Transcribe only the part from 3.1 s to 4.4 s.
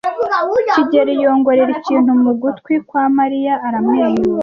Mariya aramwenyura.